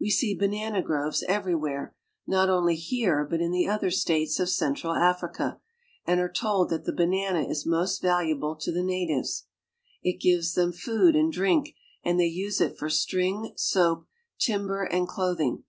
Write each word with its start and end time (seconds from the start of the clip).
We 0.00 0.08
see 0.08 0.34
banana 0.34 0.80
groves 0.80 1.22
everywhere, 1.24 1.94
not 2.26 2.48
only 2.48 2.74
here 2.74 3.22
but 3.28 3.42
in 3.42 3.52
Wthe 3.52 3.68
other 3.68 3.90
States 3.90 4.40
of 4.40 4.48
central 4.48 4.94
Airica; 4.94 5.58
and 6.06 6.18
are 6.20 6.32
told 6.32 6.70
that 6.70 6.86
the 6.86 6.92
■.banana 6.92 7.46
is 7.46 7.66
most 7.66 8.00
valuable 8.00 8.56
to 8.56 8.72
the 8.72 8.82
natives, 8.82 9.44
It 10.02 10.22
gives 10.22 10.54
them 10.54 10.72
ifood 10.72 11.14
and 11.18 11.30
drink, 11.30 11.74
and 12.02 12.18
they 12.18 12.28
use 12.28 12.62
it 12.62 12.78
for 12.78 12.88
string, 12.88 13.52
soap, 13.56 14.06
timber, 14.38 14.88
land 14.90 15.08
clothing. 15.08 15.64